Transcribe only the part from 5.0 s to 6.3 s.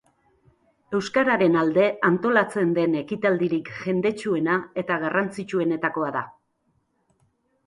garrantzitsuenetakoa da.